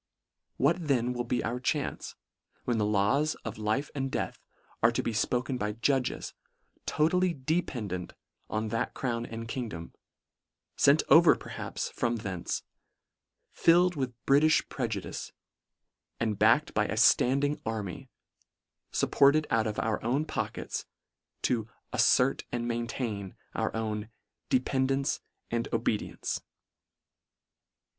[0.57, 2.15] What then will be our chance,
[2.65, 4.39] when the laws of life and death,
[4.81, 6.33] are to be fpoken by judges,
[6.87, 8.13] totally dependant
[8.49, 9.93] on that crown and king dom—
[10.75, 12.63] fent over, perhaps, from thence—
[13.63, 15.31] filled with British prejudice—
[16.19, 18.09] and backed by a Standing army,
[18.91, 20.87] fupported out of our own pockets,
[21.43, 24.09] to" aSfert and maintain" our own"
[24.49, 25.19] dependance
[25.51, 26.47] and obedience M 2 92 LETTER IX.